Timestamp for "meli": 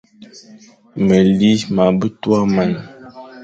1.05-1.51